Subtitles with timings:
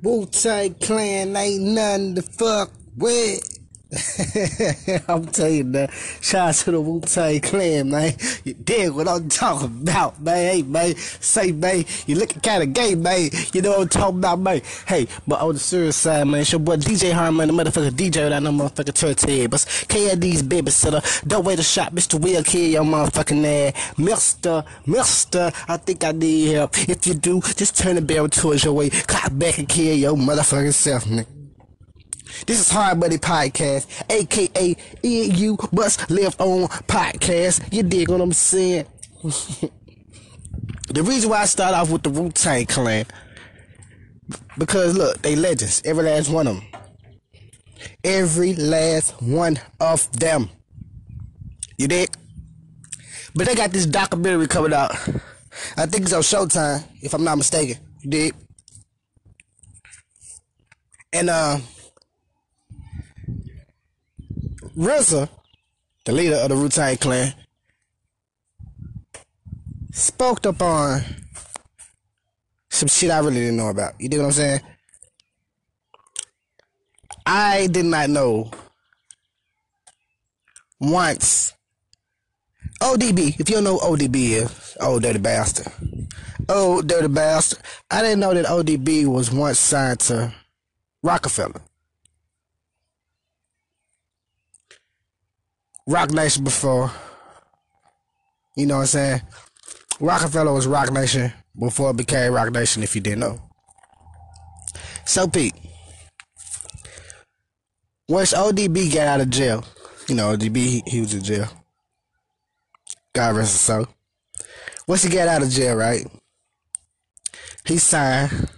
[0.00, 3.57] Wu Tang Clan ain't nothing to fuck with.
[5.08, 5.88] I'm telling you.
[6.20, 8.12] Shout out to the Wu Tang Clan, man.
[8.44, 10.36] You dig what I'm talking about, man.
[10.36, 10.94] Hey, man.
[10.96, 13.30] Say, man, you looking kind of gay, man.
[13.54, 14.60] You know what I'm talking about, man.
[14.86, 18.24] Hey, but on the serious side, man, it's your boy DJ Harmon, the motherfucker DJ
[18.24, 19.86] without no motherfucking turntables.
[19.86, 21.26] KD's babysitter.
[21.26, 22.20] Don't wait a shot, Mr.
[22.20, 23.98] Will kill your motherfucking ass.
[23.98, 26.76] Mister, Mister, I think I need help.
[26.88, 28.90] If you do, just turn the barrel towards your way.
[28.90, 31.37] Cock back and kill your motherfucking self, nigga.
[32.46, 37.72] This is Hard Buddy Podcast, aka EU Must Live On Podcast.
[37.72, 38.86] You dig what I'm saying?
[39.22, 43.06] the reason why I start off with the Wu Tang Clan,
[44.58, 46.66] because look, they legends, every last one of them.
[48.04, 50.50] Every last one of them.
[51.78, 52.10] You dig?
[53.34, 54.92] But they got this documentary coming out.
[55.76, 57.82] I think it's on Showtime, if I'm not mistaken.
[58.02, 58.34] You dig?
[61.12, 61.58] And uh
[64.78, 65.28] RZA,
[66.04, 67.34] the leader of the Wu Tang Clan,
[69.90, 71.02] spoke up on
[72.70, 74.00] some shit I really didn't know about.
[74.00, 74.60] You dig what I'm saying?
[77.26, 78.52] I did not know
[80.78, 81.54] once
[82.80, 85.66] ODB, if you don't know ODB is, oh dirty bastard.
[86.48, 87.58] Oh dirty bastard.
[87.90, 90.32] I didn't know that ODB was once signed to
[91.02, 91.60] Roc-A-Fella.
[95.88, 96.92] Roc Nation before.
[98.54, 99.22] You know what I'm saying?
[100.00, 103.40] Roc-A-Fella was Roc Nation before it became Roc Nation, if you didn't know.
[105.06, 105.54] So, Pete,
[108.06, 109.64] once ODB got out of jail,
[110.08, 111.48] you know, ODB, he, he was in jail.
[113.14, 113.86] God rest his soul.
[114.86, 116.06] Once he got out of jail, right?
[117.64, 118.50] He signed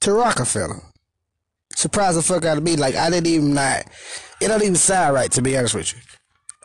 [0.00, 0.80] to Roc-A-Fella.
[1.76, 2.74] Surprise the fuck out of me.
[2.74, 3.84] Like, I didn't even not,
[4.40, 6.00] it don't even sound right, to be honest with you.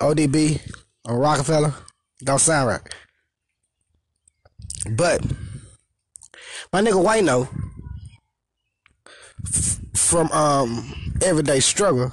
[0.01, 0.59] ODB
[1.05, 1.75] or Roc-A-Fella
[2.23, 2.81] don't sound right.
[4.89, 5.21] But
[6.71, 7.47] my nigga Wayno
[9.45, 12.11] f- from um Everyday Struggle,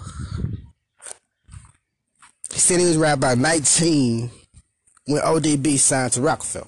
[2.53, 4.31] he said he was right about 19
[5.07, 6.67] when ODB signed to Roc-A-Fella.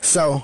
[0.00, 0.42] So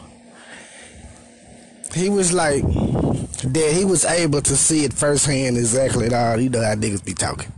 [1.95, 6.63] he was like that he was able to see it firsthand exactly all you know
[6.63, 7.53] how niggas be talking.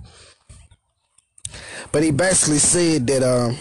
[1.92, 3.56] But he basically said that, um,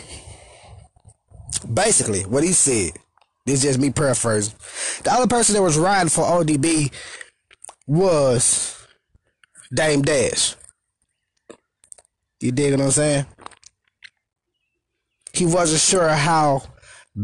[1.74, 2.92] basically, what he said,
[3.46, 4.54] this is just me paraphrasing.
[5.04, 6.92] The other person that was riding for ODB
[7.88, 8.78] was
[9.74, 10.56] Dame Dash.
[12.40, 13.26] You dig what I'm saying?
[15.34, 16.64] He wasn't sure how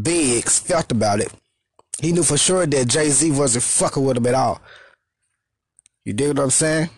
[0.02, 1.32] Biggs felt about it.
[2.00, 4.60] He knew for sure that Jay Z wasn't fucking with him at all.
[6.04, 6.90] You dig what I'm saying?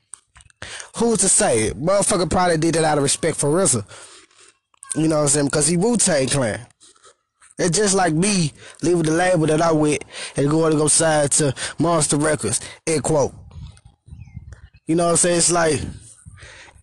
[0.97, 1.71] Who's to say?
[1.73, 3.85] Motherfucker probably did it out of respect for RZA.
[4.97, 5.47] You know what I'm saying?
[5.47, 6.67] Because he Wu Tang Clan.
[7.59, 8.53] It's just like me
[8.83, 10.05] leaving the label that I went
[10.37, 12.61] and going to go sign to Monster Records.
[12.87, 13.35] End quote.
[14.87, 15.39] You know what I'm saying?
[15.39, 15.81] It's like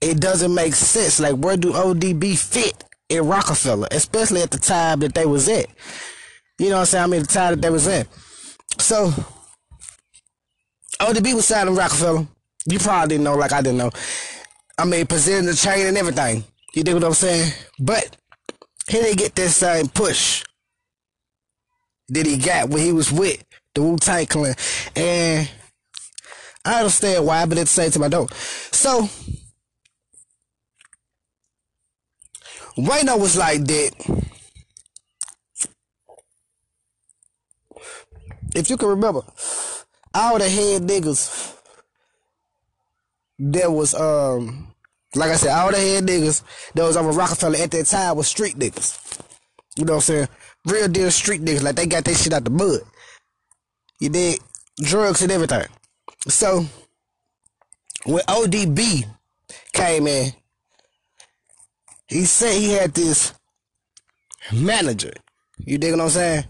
[0.01, 1.19] it doesn't make sense.
[1.19, 5.67] Like where do ODB fit in Roc-A-Fella, especially at the time that they was at?
[6.59, 7.03] You know what I'm saying?
[7.03, 8.05] I mean the time that they was in.
[8.77, 9.11] So
[10.99, 12.27] ODB was signing Roc-A-Fella.
[12.67, 13.91] You probably didn't know, like I didn't know.
[14.77, 16.43] I mean, presenting the chain and everything.
[16.73, 17.53] You dig what I'm saying?
[17.79, 18.17] But
[18.87, 20.43] he didn't get that same push
[22.09, 23.43] that he got when he was with
[23.73, 24.55] the Wu Tang Clan.
[24.95, 25.49] And
[26.63, 28.33] I understand why, but at the same time I don't.
[28.33, 29.07] So
[32.77, 34.23] Wayno was like that.
[38.55, 39.21] If you can remember,
[40.13, 41.55] all the head niggas
[43.39, 44.73] that was um
[45.15, 48.27] like I said, all the head niggas that was over Roc-A-Fella at that time was
[48.27, 49.19] street niggas.
[49.77, 50.27] You know what I'm saying?
[50.65, 52.81] Real deal street niggas, like they got that shit out the mud.
[53.99, 54.39] You did
[54.81, 55.67] drugs and everything.
[56.27, 56.65] So
[58.05, 59.05] when ODB
[59.73, 60.33] came in,
[62.07, 63.33] he said he had this
[64.53, 65.13] manager.
[65.57, 66.43] You dig what I'm saying?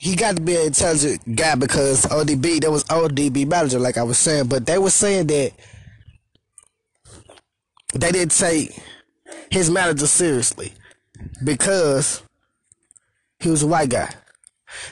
[0.00, 4.02] He got to be an intelligent guy because ODB, that was ODB manager, like I
[4.02, 4.46] was saying.
[4.46, 5.52] But they were saying that
[7.92, 8.80] they didn't take
[9.50, 10.72] his manager seriously
[11.44, 12.22] because
[13.40, 14.08] he was a white guy,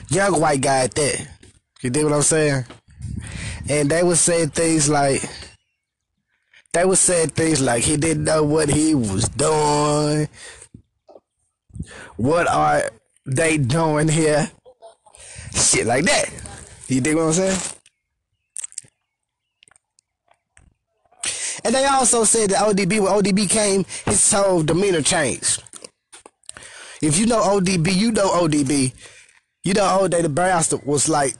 [0.09, 1.27] young white guy at that.
[1.81, 2.65] You dig what I'm saying?
[3.67, 5.23] And they were saying things like,
[6.71, 10.29] they were saying things like he didn't know what he was doing.
[12.17, 12.91] What are
[13.25, 14.51] they doing here?
[15.59, 16.29] Shit like that.
[16.87, 17.59] You dig what I'm saying?
[21.63, 25.61] And they also said that ODB, when ODB came, his whole demeanor changed.
[27.01, 28.93] If you know ODB, you know ODB.
[29.63, 31.35] You know Old the Bastard was like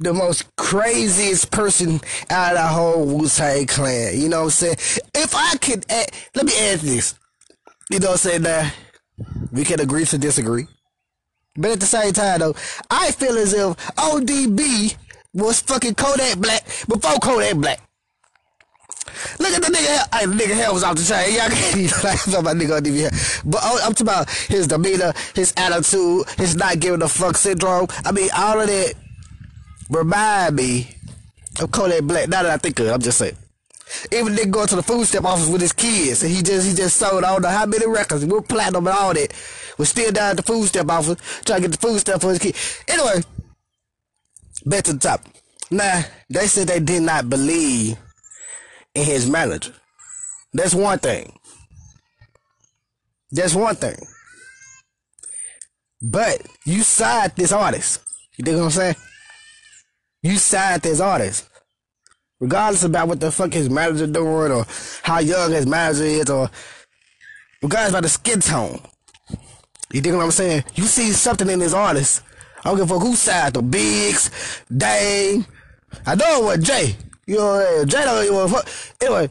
[0.00, 4.18] the most craziest person out of the whole Wu Tang clan.
[4.18, 4.76] You know what I'm saying?
[5.14, 7.14] If I could, add, let me add this.
[7.90, 8.42] You know what I'm saying?
[8.42, 8.72] Now,
[9.52, 10.66] we can agree to disagree.
[11.58, 12.54] But at the same time, though,
[12.88, 14.96] I feel as if ODB
[15.34, 17.80] was fucking Kodak Black before Kodak Black.
[19.40, 20.14] Look at the nigga.
[20.14, 21.34] Hey, the nigga hair was off the chain.
[21.34, 25.12] Y'all can't like talking about nigga on DV But oh, I'm talking about his demeanor,
[25.34, 27.88] his attitude, his not giving a fuck syndrome.
[28.04, 28.94] I mean, all of that
[29.90, 30.94] remind me
[31.60, 32.28] of Kodak Black.
[32.28, 33.36] Now that I think of it, I'm just saying.
[34.12, 36.74] Even nigga going to the food stamp office with his kids, and he just he
[36.74, 38.24] just sold I don't know how many records.
[38.24, 39.32] We're platinum and all that.
[39.78, 42.30] We're still down at the food stamp office trying to get the food stamp for
[42.30, 42.56] his kid.
[42.88, 43.22] Anyway,
[44.66, 45.24] back to the top.
[45.70, 47.96] Now they said they did not believe
[48.94, 49.72] in his manager.
[50.52, 51.38] That's one thing.
[53.30, 53.96] That's one thing.
[56.00, 58.00] But you signed this artist.
[58.36, 58.96] You dig what I'm saying?
[60.22, 61.47] You signed this artist.
[62.40, 64.64] Regardless about what the fuck his manager doing or
[65.02, 66.50] how young his manager is or
[67.62, 68.80] regardless about the skin tone.
[69.92, 70.64] You dig what I'm saying?
[70.74, 72.22] You see something in this artist.
[72.60, 74.30] I don't give a fuck who signed the Biggs,
[74.74, 75.46] Dame.
[76.06, 76.96] I know it was Jay.
[77.26, 78.68] You know, Jay don't even fuck.
[79.00, 79.30] Anyway,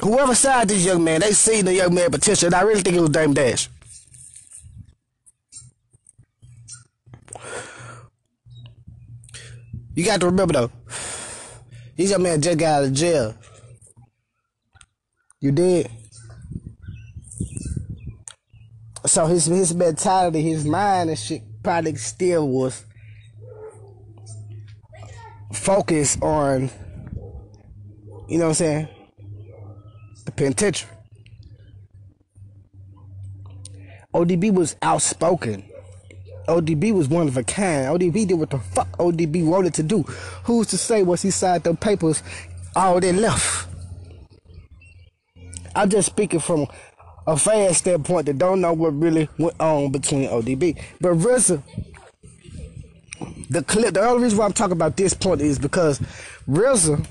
[0.00, 2.96] whoever signed this young man, they seen the young man potential, and I really think
[2.96, 3.68] it was Dame Dash.
[9.94, 10.70] You got to remember though,
[11.98, 13.34] this young man just got out of jail.
[15.40, 15.90] You did.
[19.04, 22.84] So his his mentality, his mind and shit probably still was
[25.52, 26.70] focused on
[28.28, 28.88] you know what I'm saying?
[30.24, 30.90] The penitentiary.
[34.14, 35.67] ODB was outspoken.
[36.48, 37.86] ODB was one of a kind.
[37.86, 40.02] ODB did what the fuck ODB wanted to do.
[40.44, 42.22] Who's to say once he signed the papers,
[42.74, 43.68] all they left?
[45.76, 46.66] I'm just speaking from
[47.26, 50.82] a fan standpoint that don't know what really went on between ODB.
[51.00, 51.62] But RZA,
[53.50, 56.00] the clip, the only reason why I'm talking about this point is because
[56.48, 57.04] RZA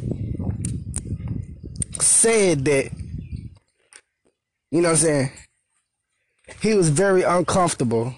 [2.01, 2.91] said that,
[4.71, 5.31] you know what I'm saying,
[6.61, 8.15] he was very uncomfortable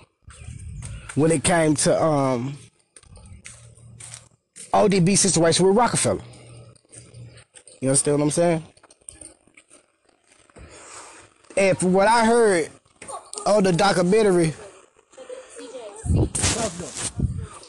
[1.20, 2.58] when it came to um
[4.74, 6.22] ODB situation with Roc-A-Fella.
[7.82, 8.64] You understand what I'm saying?
[11.58, 12.70] And from what I heard
[13.46, 14.54] on the documentary,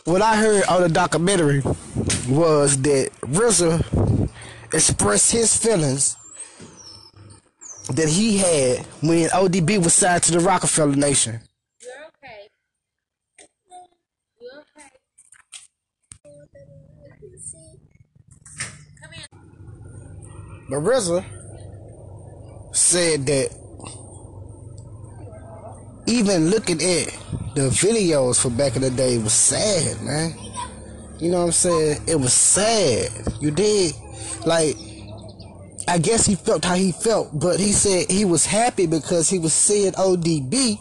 [0.05, 1.63] what I heard on the documentary
[2.29, 4.29] was that RZA
[4.73, 6.17] expressed his feelings
[7.89, 11.41] that he had when ODB was signed to the Roc-A-Fella Nation.
[20.77, 21.25] RZA
[22.73, 23.51] said that
[26.07, 27.07] even looking at
[27.55, 30.35] the videos for back in the day was sad, man.
[31.19, 32.03] You know what I'm saying?
[32.07, 33.11] It was sad.
[33.41, 33.95] You did.
[34.47, 34.77] Like,
[35.87, 39.39] I guess he felt how he felt, but he said he was happy because he
[39.39, 40.79] was seeing ODB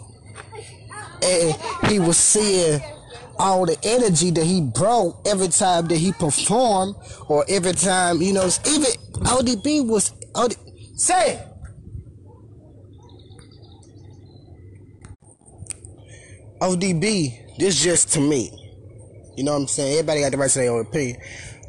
[1.22, 2.80] and he was seeing
[3.40, 6.94] all the energy that he brought every time that he performed
[7.26, 8.90] or every time, you know, even
[9.24, 10.54] ODB was, OD,
[10.94, 11.46] say it.
[16.60, 18.50] ODB, this just to me.
[19.36, 19.92] You know what I'm saying?
[19.92, 21.18] Everybody got the right to their own opinion.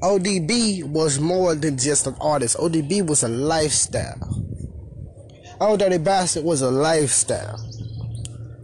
[0.04, 2.58] ODB was more than just an artist.
[2.58, 4.46] ODB was a lifestyle.
[5.62, 7.58] Old Dirty Bastard was a lifestyle.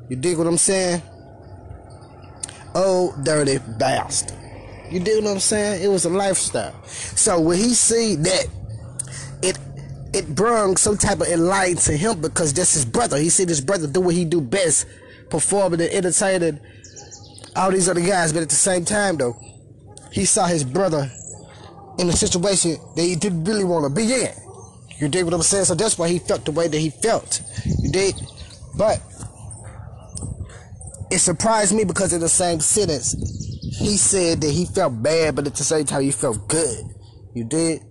[0.09, 1.01] You dig what I'm saying?
[2.77, 4.37] Old Dirty Bastard.
[4.91, 5.83] You dig what I'm saying?
[5.83, 6.75] It was a lifestyle.
[6.85, 8.47] So when he see that,
[9.41, 9.57] it
[10.13, 13.17] it brought some type of enlightenment to him because that's his brother.
[13.17, 14.85] He see his brother do what he do best,
[15.29, 16.59] performing and entertaining
[17.55, 18.31] all these other guys.
[18.31, 19.35] But at the same time, though,
[20.11, 21.11] he saw his brother
[21.97, 24.31] in a situation that he didn't really want to be in.
[24.99, 25.65] You dig what I'm saying?
[25.65, 27.41] So that's why he felt the way that he felt.
[27.65, 28.15] You dig?
[28.75, 29.01] But
[31.09, 33.13] it surprised me because in the same sentence,
[33.79, 36.83] he said that he felt bad, but at the same time, he felt good.
[37.33, 37.81] You did?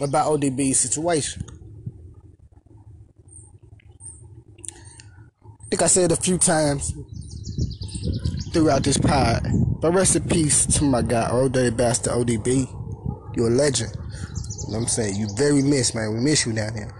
[0.00, 1.44] About ODB's situation.
[5.44, 6.92] I think I said a few times
[8.52, 9.46] throughout this pod.
[9.80, 12.68] But rest in peace to my guy, Old Dirty Bastard ODB.
[13.36, 13.92] You're a legend.
[13.94, 15.16] You know what I'm saying?
[15.16, 16.12] You very missed, man.
[16.12, 16.92] We miss you down here.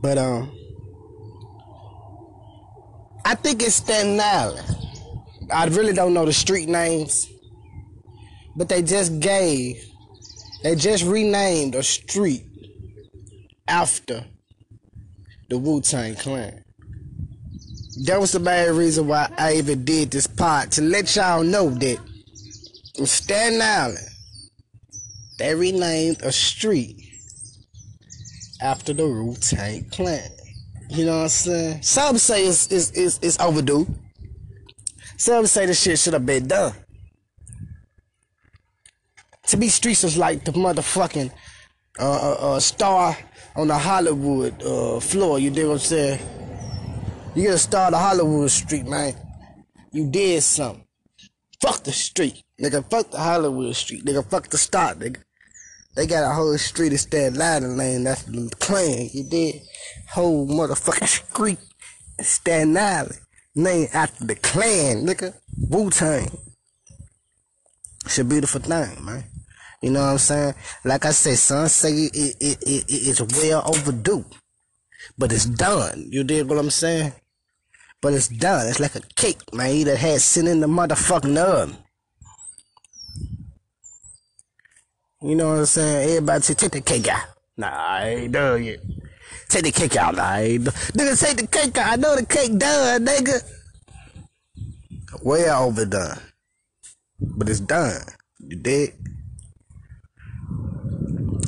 [0.00, 0.50] But um
[3.32, 4.76] I think it's Staten Island.
[5.50, 7.30] I really don't know the street names.
[8.54, 9.82] But they just gave
[10.62, 12.44] they just renamed a street
[13.66, 14.22] after
[15.48, 16.62] the Wu Tang Clan.
[18.04, 21.70] That was the main reason why I even did this pod to let y'all know
[21.70, 21.98] that
[22.98, 24.08] in Staten Island,
[25.38, 27.02] they renamed a street
[28.60, 30.28] after the Wu Tang Clan.
[30.92, 31.82] You know what I'm saying?
[31.82, 33.86] Some say it's, it's, it's, it's overdue.
[35.16, 36.74] Some say the shit should have been done.
[39.46, 41.30] To be streets is like the motherfucking
[41.98, 43.16] uh, uh, uh, star
[43.56, 45.38] on the Hollywood uh, floor.
[45.38, 46.20] You dig what I'm saying?
[47.34, 49.14] You get a star on the Hollywood street, man.
[49.92, 50.84] You did something.
[51.62, 52.84] Fuck the street, nigga.
[52.90, 54.28] Fuck the Hollywood street, nigga.
[54.28, 55.22] Fuck the star, nigga.
[55.94, 58.04] They got a whole street instead Staten Lane.
[58.04, 59.10] That's the clan.
[59.12, 59.62] You did
[60.10, 61.58] whole motherfucking street
[62.20, 63.18] Staten Island
[63.54, 65.34] named after the clan, nigga.
[65.68, 66.30] Wu Tang.
[68.04, 69.24] It's a beautiful thing, man.
[69.82, 70.54] You know what I'm saying?
[70.84, 74.24] Like I said, son, say it, it, it, it, it's well overdue.
[75.18, 76.08] But it's done.
[76.10, 77.12] You dig what I'm saying?
[78.00, 78.66] But it's done.
[78.68, 81.76] It's like a cake, man, You that had sin in the motherfucking oven.
[85.24, 86.08] You know what I'm saying?
[86.08, 87.24] Everybody say, take the cake out.
[87.56, 88.80] Nah, I ain't done yet.
[89.48, 90.74] Take the cake out, nah, I ain't done.
[90.74, 91.92] Nigga, take the cake out.
[91.92, 93.40] I know the cake done, nigga.
[95.22, 96.18] Way overdone.
[97.20, 98.00] But it's done.
[98.40, 98.94] You dig?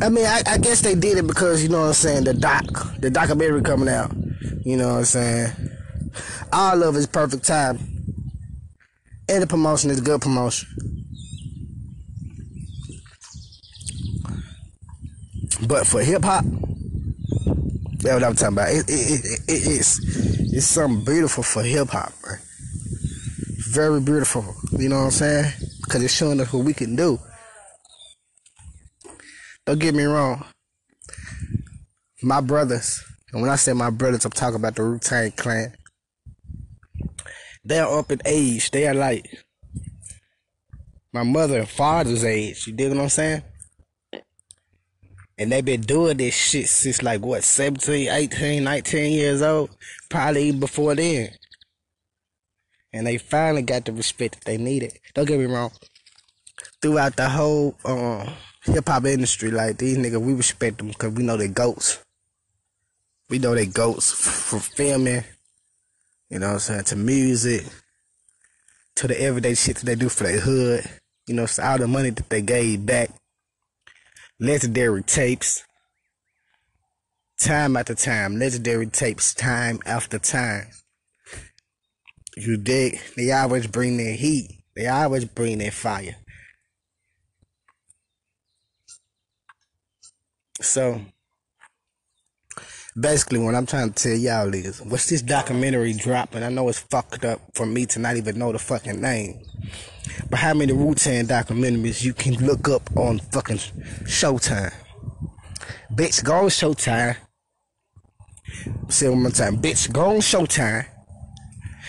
[0.01, 2.25] I mean, I, I, guess they did it because you know what I'm saying.
[2.25, 2.65] The doc,
[3.01, 4.15] the documentary coming out.
[4.65, 5.53] You know what I'm saying.
[6.53, 7.79] All of it's perfect time,
[9.29, 10.69] and the promotion is good promotion.
[15.67, 16.45] But for hip hop,
[17.99, 18.69] that's what I'm talking about.
[18.71, 19.99] It, it, it, it's
[20.53, 22.13] it's something beautiful for hip hop.
[23.71, 24.45] Very beautiful.
[24.73, 25.53] You know what I'm saying?
[25.85, 27.19] Because it's showing us what we can do.
[29.67, 30.45] Don't get me wrong.
[32.23, 33.03] My brothers,
[33.33, 35.75] and when I say my brothers, I'm talking about the Wu Tang Clan.
[37.65, 38.71] They're up in age.
[38.71, 39.27] They are like
[41.13, 42.67] my mother and father's age.
[42.67, 43.43] You dig what I'm saying?
[45.37, 49.71] And they've been doing this shit since like what, 17, 18, 19 years old?
[50.09, 51.31] Probably even before then.
[52.93, 54.93] And they finally got the respect that they needed.
[55.15, 55.73] Don't get me wrong.
[56.81, 58.29] Throughout the whole um,
[58.63, 61.99] hip hop industry, like these niggas, we respect them because we know they goats.
[63.29, 65.25] We know they goats from filming,
[66.31, 67.65] you know what I'm saying, to music,
[68.97, 70.85] to the everyday shit that they do for their hood.
[71.27, 73.11] You know, so all the money that they gave back.
[74.41, 75.65] Legendary tapes.
[77.39, 78.39] Time after time.
[78.39, 80.69] Legendary tapes, time after time.
[82.37, 82.99] You dig?
[83.17, 84.51] They always bring their heat.
[84.75, 86.17] They always bring their fire.
[90.61, 91.01] So
[92.99, 96.43] basically what I'm trying to tell y'all is what's this documentary dropping?
[96.43, 99.41] I know it's fucked up for me to not even know the fucking name.
[100.31, 103.59] But how many Wu Tang documentaries you can look up on fucking
[104.05, 104.73] Showtime?
[105.93, 107.17] Bitch, go on Showtime.
[108.89, 109.57] Say one more time.
[109.59, 110.87] Bitch, go on Showtime.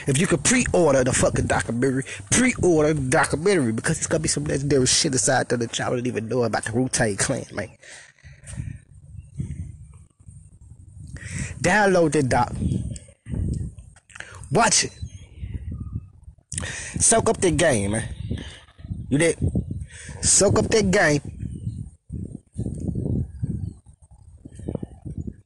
[0.07, 4.43] If you could pre-order the fucking documentary, pre-order the documentary because it's gonna be some
[4.43, 7.69] legendary shit inside that y'all don't even know about the Wu Tang Clan, man.
[11.61, 12.53] Download the doc.
[14.51, 14.91] Watch it.
[16.65, 17.95] Soak up the game.
[19.09, 19.37] You did.
[20.21, 21.21] Soak up that game.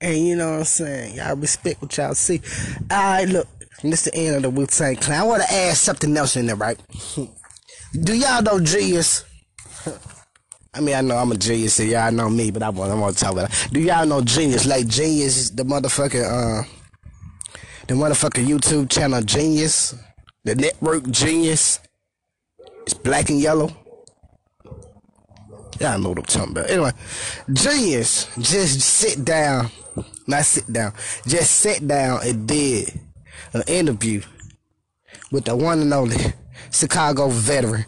[0.01, 1.15] And you know what I'm saying?
[1.15, 2.41] Y'all respect what y'all see.
[2.91, 3.47] Alright, look.
[3.81, 5.21] This the end of the Wu Tang Clan.
[5.21, 6.77] I want to add something else in there, right?
[7.93, 9.23] Do y'all know Genius?
[10.73, 12.95] I mean, I know I'm a genius, so y'all know me, but I want, I
[12.95, 13.73] want to talk about it.
[13.73, 14.67] Do y'all know Genius?
[14.67, 16.63] Like, Genius, the motherfucking, uh,
[17.87, 19.95] the motherfucking YouTube channel Genius,
[20.43, 21.79] the network Genius.
[22.83, 23.71] It's black and yellow.
[25.79, 26.69] Y'all know what I'm talking about.
[26.69, 26.91] Anyway,
[27.53, 29.69] Genius just sit down,
[30.27, 30.93] not sit down,
[31.25, 32.99] just sat down and did
[33.53, 34.21] an interview
[35.31, 36.17] with the one and only
[36.71, 37.85] Chicago veteran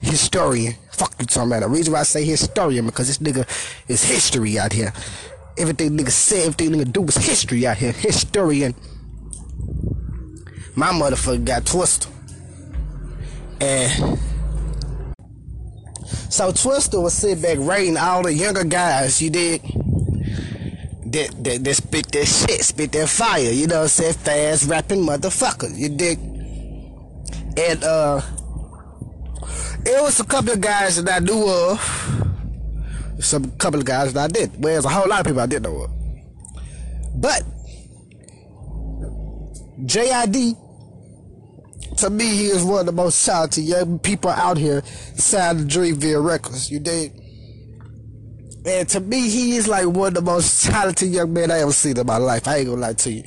[0.00, 0.74] historian.
[0.92, 1.60] Fuck you talking about.
[1.60, 3.46] The reason why I say historian because this nigga
[3.88, 4.92] is history out here.
[5.58, 7.92] Everything nigga said, everything nigga do is history out here.
[7.92, 8.74] Historian.
[10.76, 12.08] My motherfucker got Twista.
[13.60, 14.18] And
[16.30, 21.74] so Twista was sitting back rating all the younger guys, you did that, that, that
[21.74, 24.12] spit that shit, spit that fire, you know what I'm saying?
[24.12, 26.18] Fast rapping motherfucker, you dig?
[27.58, 28.20] And uh
[29.86, 31.80] it was a couple of guys that I knew of.
[33.20, 34.62] Some couple of guys that I did.
[34.62, 35.90] Well, there's a whole lot of people I didn't know of.
[37.14, 37.44] But
[39.84, 40.56] JID,
[41.98, 44.82] to me, he is one of the most talented young people out here
[45.14, 46.70] signed to Dreamville Records.
[46.70, 47.12] You dig?
[48.66, 51.72] And to me, he is like one of the most talented young men I ever
[51.72, 52.48] seen in my life.
[52.48, 53.22] I ain't gonna lie to you.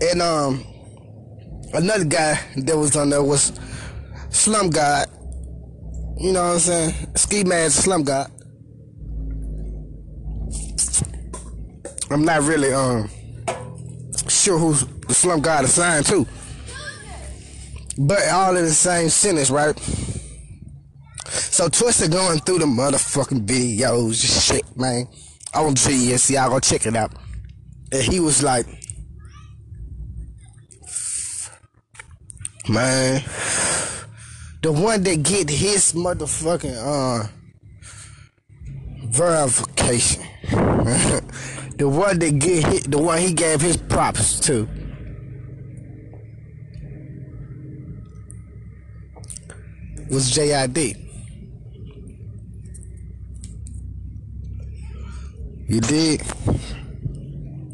[0.00, 0.64] And um,
[1.74, 3.52] another guy that was on there was
[4.30, 5.08] Slump God.
[6.18, 6.94] You know what I'm saying?
[7.16, 8.30] Ski Mask Slump God.
[12.10, 13.10] I'm not really um
[14.28, 16.26] sure the Slump God assigned to.
[17.98, 19.78] But all in the same sentence, right?
[21.28, 25.08] So Twista going through the motherfucking videos, shit, man.
[25.54, 27.12] On GS, y'all go check it out.
[27.90, 28.66] And he was like,
[32.68, 33.22] man,
[34.62, 37.28] the one that get his motherfucking uh
[39.06, 40.22] verification.
[41.78, 44.68] the one that get hit, the one he gave his props to.
[50.10, 51.02] Was JID.
[55.68, 56.22] You did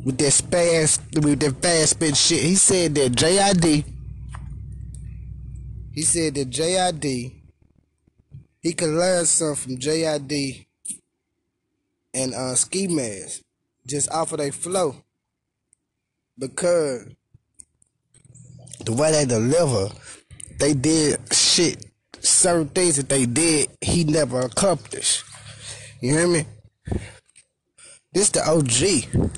[0.05, 2.43] with that fast with that fast spit shit.
[2.43, 3.85] He said that JID.
[5.93, 7.33] He said that JID.
[8.61, 10.67] He could learn something from JID
[12.15, 13.43] and uh, Ski Mask
[13.87, 14.97] just off of their flow.
[16.39, 17.09] Because
[18.85, 19.95] the way they deliver,
[20.59, 21.92] they did shit,
[22.23, 25.25] certain things that they did, he never accomplished.
[26.01, 26.45] You hear me?
[28.13, 29.31] This the OG.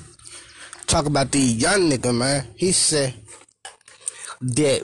[0.87, 2.47] Talk about the young nigga, man.
[2.55, 3.13] He said
[4.41, 4.83] that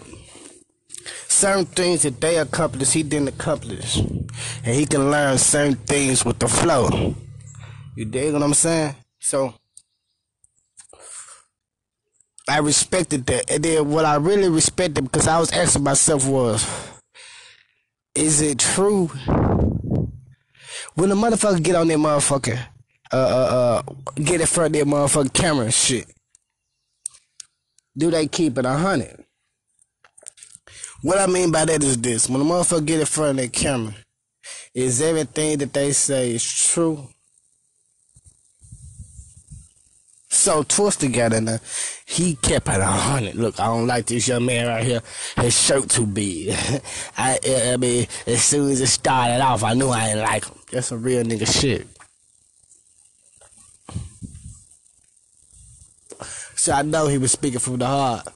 [1.27, 3.97] certain things that they accomplished, he didn't accomplish.
[3.97, 7.15] And he can learn certain things with the flow.
[7.95, 8.95] You dig what I'm saying?
[9.19, 9.53] So
[12.47, 13.51] I respected that.
[13.51, 16.90] And then what I really respected because I was asking myself was,
[18.15, 19.07] is it true
[20.95, 22.59] when a motherfucker get on that motherfucker,
[23.13, 26.05] uh, uh, uh, get in front of that motherfucking camera shit?
[27.97, 29.23] Do they keep it a hundred?
[31.01, 33.53] What I mean by that is this: when a motherfucker get in front of that
[33.53, 33.95] camera,
[34.73, 37.07] is everything that they say is true?
[40.41, 41.57] So Twista got in there.
[41.57, 41.59] Uh,
[42.07, 43.35] he kept it a hundred.
[43.35, 45.03] Look, I don't like this young man right here.
[45.35, 46.49] His shirt too big.
[47.17, 47.37] I,
[47.71, 50.57] I mean, as soon as it started off, I knew I didn't like him.
[50.71, 51.85] That's some real nigga shit.
[56.55, 58.27] So I know he was speaking from the heart.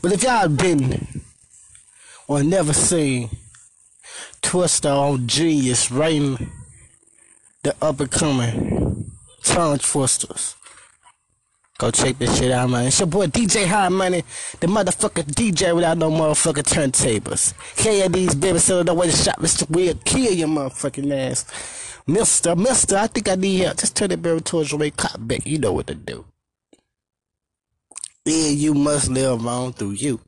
[0.00, 1.06] But if y'all didn't
[2.28, 3.28] or never seen
[4.56, 6.50] Twista on Genius rating
[7.62, 10.56] the up and coming tongue twisters.
[11.76, 12.86] Go check this shit out, man.
[12.86, 14.24] It's your boy DJ High Money,
[14.60, 17.52] the motherfucker DJ without no motherfucking turntables.
[17.76, 19.68] KAD's baby selling the way to shop, Mr.
[19.68, 22.00] Will kill your motherfucking ass.
[22.06, 23.76] Mister, Mister, I think I need help.
[23.76, 25.44] Just turn that barrel towards your way, cop back.
[25.44, 26.24] You know what to do.
[28.24, 30.18] Yeah, you must live on through you.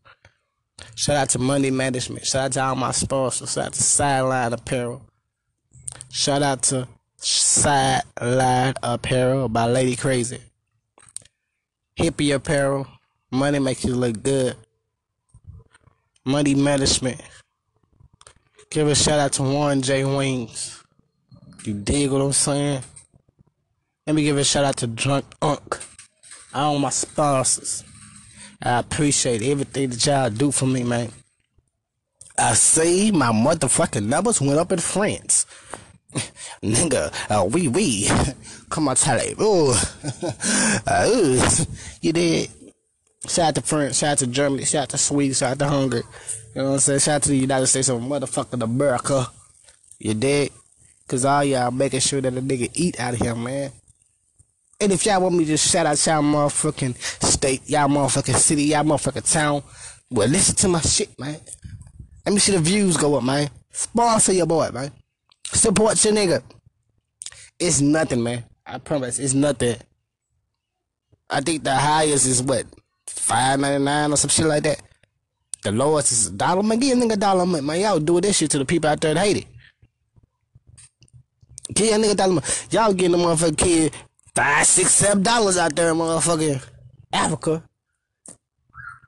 [0.94, 2.26] Shout out to Money Management.
[2.26, 3.52] Shout out to all my sponsors.
[3.52, 5.02] Shout out to Sideline Apparel.
[6.10, 10.40] Shout out to Sideline Apparel by Lady Crazy.
[11.98, 12.86] Hippie Apparel.
[13.30, 14.56] Money makes you look good.
[16.24, 17.20] Money Management.
[18.70, 20.04] Give a shout out to Warren J.
[20.04, 20.82] Wings.
[21.64, 22.82] You dig what I'm saying?
[24.06, 25.78] Let me give a shout out to Drunk Unk.
[26.54, 27.84] All my sponsors.
[28.62, 31.10] I appreciate everything that y'all do for me, man.
[32.36, 35.46] I see my motherfucking numbers went up in France.
[36.62, 38.10] Nigga, uh, wee wee.
[38.70, 39.38] Come on, tell it.
[39.40, 39.74] Ooh.
[40.86, 41.50] uh,
[42.00, 42.50] you did.
[43.26, 45.68] Shout out to France, shout out to Germany, shout out to Sweden, shout out to
[45.68, 46.02] Hungary.
[46.54, 47.00] You know what I'm saying?
[47.00, 49.26] Shout out to the United States of motherfucking America.
[49.98, 50.52] You did?
[51.08, 53.72] Cause all y'all making sure that a nigga eat out of here, man.
[54.80, 58.84] And if y'all want me to shout out y'all motherfucking state, y'all motherfucking city, y'all
[58.84, 59.62] motherfucking town,
[60.08, 61.40] well, listen to my shit, man.
[62.24, 63.50] Let me see the views go up, man.
[63.72, 64.92] Sponsor your boy, man.
[65.46, 66.42] Support your nigga.
[67.58, 68.44] It's nothing, man.
[68.64, 69.76] I promise, it's nothing.
[71.28, 72.64] I think the highest is what
[73.06, 74.80] five ninety nine or some shit like that.
[75.64, 76.62] The lowest is a dollar.
[76.62, 77.66] Man, give a nigga a dollar, man.
[77.66, 77.80] man.
[77.80, 79.46] Y'all do this shit to the people out there hate it.
[81.74, 82.42] Give a nigga a dollar.
[82.70, 83.92] Y'all getting the motherfucking kid
[84.38, 86.64] five, six, seven dollars out there in motherfucking
[87.12, 87.64] Africa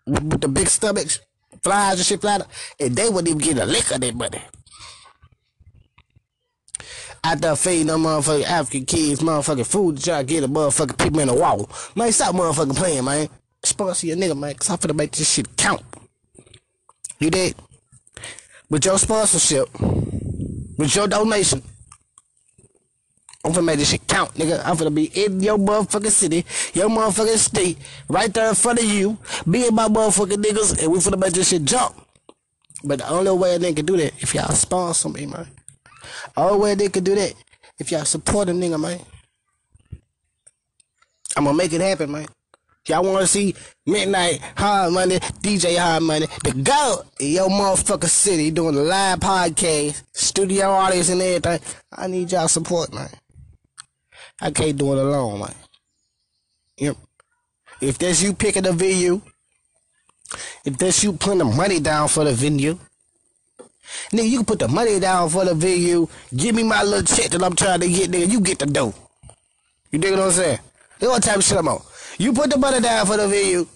[0.05, 1.21] with the big stomachs,
[1.63, 2.41] flies and shit fly,
[2.81, 4.43] and they wouldn't even get a lick of that money.
[7.23, 10.99] Out there feeding them motherfucking African kids motherfucking food to try to get a motherfucking
[10.99, 11.71] people in the wall.
[11.95, 13.29] Man, stop motherfucking playing, man.
[13.63, 15.83] Sponsor your nigga, man, cause I'm finna make this shit count.
[17.21, 17.55] You did?
[18.69, 21.63] With your sponsorship, with your donation,
[23.43, 24.61] I'm finna make this shit count, nigga.
[24.65, 28.85] I'm finna be in your motherfucking city, your motherfucking state, right there in front of
[28.85, 29.17] you,
[29.49, 31.95] being my motherfucking niggas, and we finna make this shit jump.
[32.85, 35.47] But the only way a nigga can do that if y'all sponsor me, man.
[36.37, 37.35] Only way they can do that
[37.79, 39.01] if y'all support a nigga, man.
[41.37, 42.27] I'm gonna make it happen, man.
[42.89, 43.55] Y'all wanna see
[43.87, 49.21] Midnight Hard Money, DJ Hard Money, the go in your motherfucking city doing a live
[49.21, 51.61] podcast, studio audience and everything.
[51.93, 53.09] I need y'all support, man.
[54.41, 55.55] I can't do it alone, man.
[56.79, 56.97] Yep.
[57.81, 59.21] If that's you picking the venue,
[60.65, 62.79] if that's you putting the money down for the venue,
[64.13, 66.09] nigga, you can put the money down for the venue.
[66.35, 68.31] Give me my little check that I'm trying to get, nigga.
[68.31, 68.95] You get the dough.
[69.91, 70.59] You dig what I'm saying?
[70.99, 71.83] That's what type of shit I'm on.
[72.19, 73.67] You put the money down for the venue,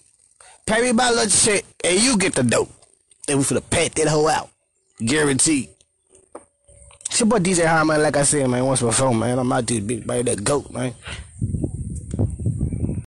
[0.66, 2.68] pay me my little check, and you get the dough.
[3.26, 4.50] Then we finna pat that hoe out.
[4.98, 5.73] Guaranteed.
[7.14, 8.02] It's your boy DJ High, man.
[8.02, 9.38] Like I said, man, once before, man.
[9.38, 10.92] I'm out to big by that goat, man.